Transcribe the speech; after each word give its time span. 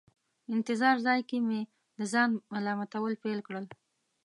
انتظار 0.55 0.95
ځای 1.07 1.19
کې 1.29 1.37
مې 1.47 1.61
د 1.97 1.99
ځان 2.13 2.29
ملامتول 2.53 3.13
پیل 3.23 3.39
کړل. 3.47 3.65